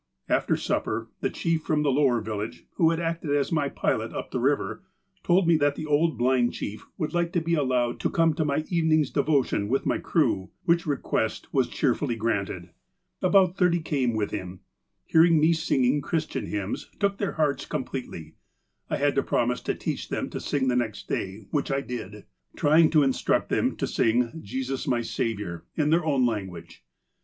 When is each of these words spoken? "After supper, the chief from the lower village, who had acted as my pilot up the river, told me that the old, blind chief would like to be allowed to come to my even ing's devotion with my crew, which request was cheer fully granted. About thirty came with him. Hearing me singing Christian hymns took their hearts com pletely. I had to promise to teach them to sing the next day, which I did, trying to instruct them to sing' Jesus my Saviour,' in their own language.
"After 0.27 0.57
supper, 0.57 1.09
the 1.19 1.29
chief 1.29 1.61
from 1.61 1.83
the 1.83 1.91
lower 1.91 2.21
village, 2.21 2.65
who 2.77 2.89
had 2.89 2.99
acted 2.99 3.35
as 3.35 3.51
my 3.51 3.69
pilot 3.69 4.11
up 4.13 4.31
the 4.31 4.39
river, 4.39 4.81
told 5.21 5.47
me 5.47 5.57
that 5.57 5.75
the 5.75 5.85
old, 5.85 6.17
blind 6.17 6.53
chief 6.53 6.87
would 6.97 7.13
like 7.13 7.31
to 7.33 7.39
be 7.39 7.53
allowed 7.53 7.99
to 7.99 8.09
come 8.09 8.33
to 8.33 8.43
my 8.43 8.63
even 8.69 8.91
ing's 8.93 9.11
devotion 9.11 9.69
with 9.69 9.85
my 9.85 9.99
crew, 9.99 10.49
which 10.63 10.87
request 10.87 11.53
was 11.53 11.67
cheer 11.67 11.93
fully 11.93 12.15
granted. 12.15 12.71
About 13.21 13.57
thirty 13.57 13.79
came 13.79 14.15
with 14.15 14.31
him. 14.31 14.61
Hearing 15.05 15.39
me 15.39 15.53
singing 15.53 16.01
Christian 16.01 16.47
hymns 16.47 16.89
took 16.99 17.19
their 17.19 17.33
hearts 17.33 17.67
com 17.67 17.85
pletely. 17.85 18.33
I 18.89 18.97
had 18.97 19.13
to 19.13 19.21
promise 19.21 19.61
to 19.61 19.75
teach 19.75 20.09
them 20.09 20.31
to 20.31 20.39
sing 20.39 20.67
the 20.67 20.75
next 20.75 21.07
day, 21.07 21.45
which 21.51 21.69
I 21.71 21.81
did, 21.81 22.25
trying 22.55 22.89
to 22.89 23.03
instruct 23.03 23.49
them 23.49 23.75
to 23.75 23.85
sing' 23.85 24.31
Jesus 24.41 24.87
my 24.87 25.01
Saviour,' 25.03 25.63
in 25.75 25.91
their 25.91 26.03
own 26.03 26.25
language. 26.25 26.83